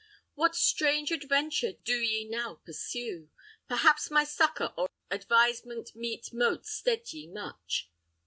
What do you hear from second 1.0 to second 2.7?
adventure do ye now